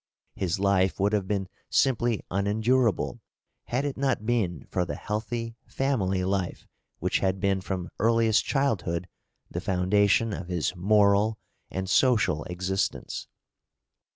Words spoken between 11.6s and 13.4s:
and social existence.